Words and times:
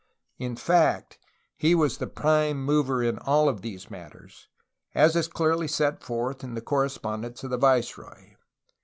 In 0.39 0.55
fact 0.55 1.19
he 1.55 1.75
was 1.75 1.99
the 1.99 2.07
prime 2.07 2.57
mover 2.65 3.03
in 3.03 3.19
all 3.19 3.47
of 3.47 3.61
these 3.61 3.91
matters, 3.91 4.47
as 4.95 5.15
is 5.15 5.27
clearly 5.27 5.67
set 5.67 6.01
forth 6.03 6.43
in 6.43 6.55
the 6.55 6.59
correspondence 6.61 7.43
of 7.43 7.51
the 7.51 7.57
viceroy. 7.59 8.33